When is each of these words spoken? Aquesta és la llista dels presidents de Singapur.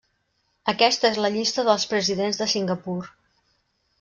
Aquesta 0.71 1.07
és 1.09 1.19
la 1.25 1.31
llista 1.35 1.67
dels 1.67 1.85
presidents 1.93 2.41
de 2.41 2.47
Singapur. 2.57 2.99